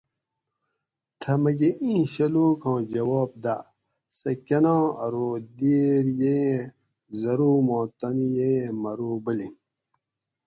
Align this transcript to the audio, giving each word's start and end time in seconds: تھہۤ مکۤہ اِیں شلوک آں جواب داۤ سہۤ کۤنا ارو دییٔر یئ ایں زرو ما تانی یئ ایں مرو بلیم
تھہۤ 1.19 1.35
مکۤہ 1.43 1.69
اِیں 1.81 2.01
شلوک 2.13 2.63
آں 2.71 2.79
جواب 2.91 3.29
داۤ 3.43 3.61
سہۤ 4.19 4.35
کۤنا 4.47 4.75
ارو 5.03 5.27
دییٔر 5.57 6.05
یئ 6.19 6.37
ایں 6.39 6.59
زرو 7.19 7.51
ما 7.67 7.79
تانی 7.99 8.27
یئ 8.37 8.51
ایں 8.51 8.69
مرو 8.81 9.11
بلیم 9.23 9.53